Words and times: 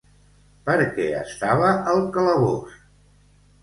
Per 0.69 0.77
què 0.95 1.05
estava 1.21 1.71
al 1.95 2.05
calabós? 2.19 2.85